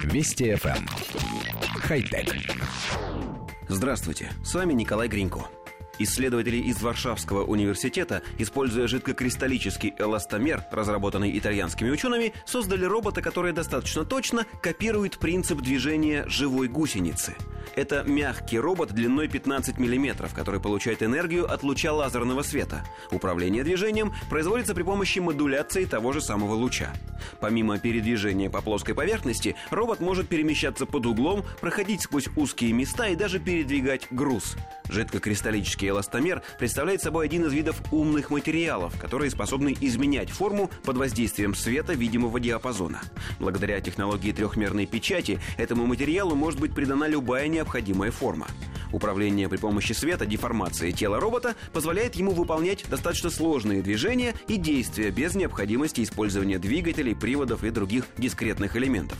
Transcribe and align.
Вести 0.00 0.52
FM. 0.52 0.76
Эм. 0.76 0.86
Хай-тек. 1.80 2.34
Здравствуйте, 3.68 4.30
с 4.44 4.54
вами 4.54 4.72
Николай 4.72 5.08
Гринько. 5.08 5.46
Исследователи 5.98 6.56
из 6.56 6.82
Варшавского 6.82 7.44
университета, 7.44 8.22
используя 8.38 8.88
жидкокристаллический 8.88 9.94
эластомер, 9.98 10.64
разработанный 10.72 11.36
итальянскими 11.38 11.90
учеными, 11.90 12.32
создали 12.44 12.84
робота, 12.84 13.22
который 13.22 13.52
достаточно 13.52 14.04
точно 14.04 14.46
копирует 14.62 15.18
принцип 15.18 15.60
движения 15.60 16.24
живой 16.26 16.68
гусеницы. 16.68 17.34
Это 17.74 18.02
мягкий 18.04 18.58
робот 18.58 18.92
длиной 18.92 19.28
15 19.28 19.78
мм, 19.78 20.28
который 20.34 20.60
получает 20.60 21.02
энергию 21.02 21.50
от 21.50 21.62
луча 21.62 21.92
лазерного 21.92 22.42
света. 22.42 22.84
Управление 23.10 23.64
движением 23.64 24.12
производится 24.30 24.74
при 24.74 24.82
помощи 24.82 25.18
модуляции 25.18 25.84
того 25.84 26.12
же 26.12 26.20
самого 26.20 26.54
луча. 26.54 26.92
Помимо 27.40 27.78
передвижения 27.78 28.50
по 28.50 28.60
плоской 28.60 28.94
поверхности, 28.94 29.56
робот 29.70 30.00
может 30.00 30.28
перемещаться 30.28 30.86
под 30.86 31.06
углом, 31.06 31.44
проходить 31.60 32.02
сквозь 32.02 32.28
узкие 32.36 32.72
места 32.72 33.08
и 33.08 33.16
даже 33.16 33.38
передвигать 33.38 34.06
груз. 34.10 34.56
Жидкокристаллический 34.88 35.88
эластомер 35.88 36.42
представляет 36.58 37.02
собой 37.02 37.24
один 37.24 37.46
из 37.46 37.52
видов 37.52 37.80
умных 37.92 38.30
материалов, 38.30 38.98
которые 39.00 39.30
способны 39.30 39.74
изменять 39.80 40.30
форму 40.30 40.70
под 40.84 40.96
воздействием 40.96 41.54
света 41.54 41.94
видимого 41.94 42.38
диапазона. 42.40 43.00
Благодаря 43.38 43.80
технологии 43.80 44.32
трехмерной 44.32 44.86
печати 44.86 45.40
этому 45.56 45.86
материалу 45.86 46.34
может 46.34 46.60
быть 46.60 46.74
придана 46.74 47.08
любая 47.08 47.48
необходимая 47.52 48.10
форма. 48.10 48.48
Управление 48.92 49.48
при 49.48 49.56
помощи 49.56 49.92
света 49.92 50.26
деформации 50.26 50.90
тела 50.90 51.20
робота 51.20 51.54
позволяет 51.72 52.14
ему 52.16 52.32
выполнять 52.32 52.84
достаточно 52.90 53.30
сложные 53.30 53.82
движения 53.82 54.34
и 54.48 54.56
действия 54.56 55.10
без 55.10 55.34
необходимости 55.34 56.02
использования 56.02 56.58
двигателей, 56.58 57.14
приводов 57.14 57.64
и 57.64 57.70
других 57.70 58.04
дискретных 58.18 58.76
элементов. 58.76 59.18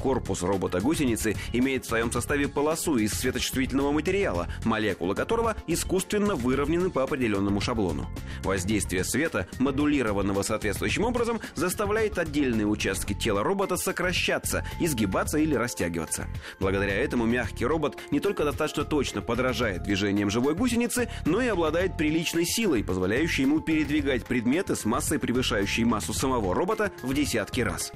Корпус 0.00 0.42
робота-гусеницы 0.42 1.36
имеет 1.52 1.84
в 1.84 1.88
своем 1.88 2.10
составе 2.12 2.48
полосу 2.48 2.96
из 2.96 3.12
светочувствительного 3.12 3.92
материала, 3.92 4.48
молекулы 4.64 5.14
которого 5.14 5.56
искусственно 5.66 6.34
выровнены 6.34 6.90
по 6.90 7.02
определенному 7.02 7.60
шаблону. 7.60 8.08
Воздействие 8.42 9.04
света, 9.04 9.46
модулированного 9.58 10.42
соответствующим 10.42 11.04
образом, 11.04 11.40
заставляет 11.54 12.18
отдельные 12.18 12.66
участки 12.66 13.14
тела 13.14 13.42
робота 13.42 13.76
сокращаться, 13.76 14.66
изгибаться 14.80 15.38
или 15.38 15.54
растягиваться. 15.54 16.26
Благодаря 16.60 16.94
этому 16.94 17.24
мягкий 17.26 17.66
робот 17.66 17.96
не 18.10 18.20
только 18.20 18.44
достаточно 18.44 18.84
точно 18.84 19.20
подражает 19.20 19.82
движениям 19.82 20.30
живой 20.30 20.54
гусеницы, 20.54 21.08
но 21.24 21.40
и 21.40 21.48
обладает 21.48 21.96
приличной 21.96 22.44
силой, 22.44 22.84
позволяющей 22.84 23.42
ему 23.42 23.60
передвигать 23.60 24.24
предметы 24.24 24.76
с 24.76 24.84
массой, 24.84 25.18
превышающей 25.18 25.84
массу 25.84 26.12
самого 26.12 26.54
робота 26.54 26.92
в 27.02 27.12
десятки 27.14 27.60
раз 27.60 27.92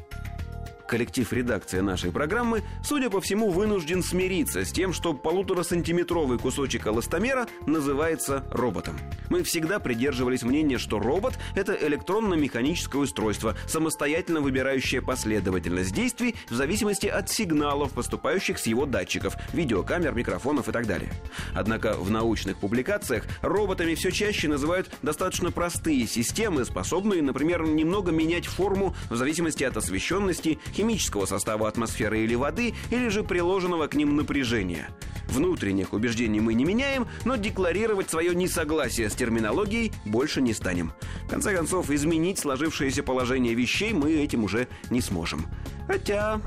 коллектив 0.88 1.30
редакции 1.32 1.80
нашей 1.80 2.10
программы, 2.10 2.62
судя 2.82 3.10
по 3.10 3.20
всему, 3.20 3.50
вынужден 3.50 4.02
смириться 4.02 4.64
с 4.64 4.72
тем, 4.72 4.92
что 4.92 5.12
полуторасантиметровый 5.12 6.38
кусочек 6.38 6.86
эластомера 6.86 7.46
называется 7.66 8.44
роботом. 8.50 8.98
Мы 9.28 9.42
всегда 9.42 9.78
придерживались 9.78 10.42
мнения, 10.42 10.78
что 10.78 10.98
робот— 10.98 11.38
это 11.54 11.74
электронно-механическое 11.74 12.98
устройство, 12.98 13.54
самостоятельно 13.66 14.40
выбирающее 14.40 15.02
последовательность 15.02 15.94
действий 15.94 16.34
в 16.48 16.54
зависимости 16.54 17.06
от 17.06 17.28
сигналов, 17.28 17.92
поступающих 17.92 18.58
с 18.58 18.66
его 18.66 18.86
датчиков, 18.86 19.36
видеокамер, 19.52 20.14
микрофонов 20.14 20.68
и 20.68 20.72
так 20.72 20.86
далее. 20.86 21.12
Однако 21.54 21.94
в 21.94 22.10
научных 22.10 22.56
публикациях 22.56 23.24
роботами 23.42 23.94
все 23.94 24.10
чаще 24.10 24.48
называют 24.48 24.90
достаточно 25.02 25.50
простые 25.50 26.06
системы, 26.06 26.64
способные, 26.64 27.20
например, 27.20 27.64
немного 27.64 28.10
менять 28.10 28.46
форму 28.46 28.94
в 29.10 29.16
зависимости 29.16 29.64
от 29.64 29.76
освещенности, 29.76 30.58
химического 30.78 31.26
состава 31.26 31.66
атмосферы 31.66 32.20
или 32.20 32.36
воды, 32.36 32.72
или 32.90 33.08
же 33.08 33.24
приложенного 33.24 33.88
к 33.88 33.94
ним 33.94 34.14
напряжения. 34.14 34.88
Внутренних 35.28 35.92
убеждений 35.92 36.38
мы 36.38 36.54
не 36.54 36.64
меняем, 36.64 37.08
но 37.24 37.34
декларировать 37.34 38.08
свое 38.08 38.32
несогласие 38.34 39.10
с 39.10 39.14
терминологией 39.14 39.92
больше 40.04 40.40
не 40.40 40.54
станем. 40.54 40.92
В 41.24 41.30
конце 41.30 41.54
концов, 41.54 41.90
изменить 41.90 42.38
сложившееся 42.38 43.02
положение 43.02 43.54
вещей 43.54 43.92
мы 43.92 44.12
этим 44.12 44.44
уже 44.44 44.68
не 44.90 45.00
сможем. 45.00 45.46
Хотя... 45.88 46.40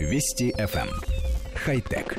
Вести 0.00 0.52
FM. 0.58 0.88
Эм. 0.88 1.00
Хай-тек. 1.54 2.18